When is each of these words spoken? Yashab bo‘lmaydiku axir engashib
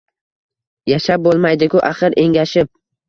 Yashab 0.93 1.23
bo‘lmaydiku 1.27 1.83
axir 1.91 2.17
engashib 2.23 2.73